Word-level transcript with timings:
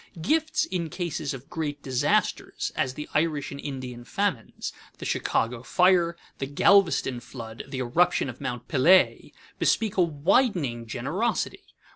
Gifts 0.19 0.65
in 0.65 0.89
cases 0.89 1.31
of 1.31 1.47
great 1.47 1.83
disasters, 1.83 2.71
as 2.75 2.95
the 2.95 3.07
Irish 3.13 3.51
and 3.51 3.61
Indian 3.61 4.03
famines, 4.03 4.73
the 4.97 5.05
Chicago 5.05 5.61
fire, 5.61 6.17
the 6.39 6.47
Galveston 6.47 7.19
flood, 7.19 7.61
the 7.67 7.77
eruption 7.77 8.27
of 8.27 8.41
Mount 8.41 8.67
Pelée, 8.67 9.31
bespeak 9.59 9.97
a 9.97 10.01
widening 10.01 10.87
generosity. 10.87 11.75